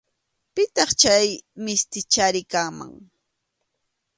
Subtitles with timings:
[0.53, 1.27] Pitaq chay
[1.63, 2.91] mistichari kanman.